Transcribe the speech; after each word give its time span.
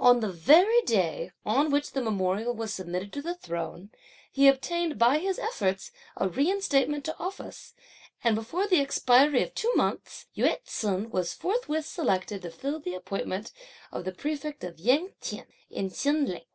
On 0.00 0.18
the 0.18 0.32
very 0.32 0.82
day 0.82 1.30
on 1.44 1.70
which 1.70 1.92
the 1.92 2.02
memorial 2.02 2.52
was 2.52 2.74
submitted 2.74 3.12
to 3.12 3.22
the 3.22 3.36
Throne, 3.36 3.92
he 4.32 4.48
obtained 4.48 4.98
by 4.98 5.18
his 5.18 5.38
efforts, 5.38 5.92
a 6.16 6.28
reinstatement 6.28 7.04
to 7.04 7.16
office, 7.20 7.72
and 8.24 8.34
before 8.34 8.66
the 8.66 8.80
expiry 8.80 9.44
of 9.44 9.54
two 9.54 9.72
months, 9.76 10.26
Yü 10.36 10.60
t'sun 10.64 11.08
was 11.12 11.34
forthwith 11.34 11.86
selected 11.86 12.42
to 12.42 12.50
fill 12.50 12.80
the 12.80 12.94
appointment 12.96 13.52
of 13.92 14.04
prefect 14.16 14.64
of 14.64 14.80
Ying 14.80 15.12
T'ien 15.20 15.46
in 15.70 15.88
Chin 15.92 16.24
Ling. 16.26 16.46